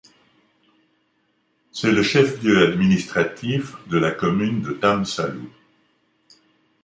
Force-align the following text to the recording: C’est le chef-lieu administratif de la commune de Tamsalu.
C’est 1.71 1.91
le 1.91 2.01
chef-lieu 2.01 2.63
administratif 2.71 3.75
de 3.87 3.99
la 3.99 4.09
commune 4.09 4.63
de 4.63 4.71
Tamsalu. 4.71 5.49